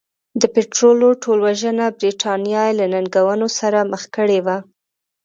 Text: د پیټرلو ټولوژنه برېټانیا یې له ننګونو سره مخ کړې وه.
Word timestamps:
د 0.41 0.43
پیټرلو 0.53 1.09
ټولوژنه 1.23 1.85
برېټانیا 1.97 2.61
یې 2.67 2.73
له 2.79 2.85
ننګونو 2.93 3.47
سره 3.59 3.79
مخ 3.91 4.03
کړې 4.15 4.39
وه. 4.45 4.57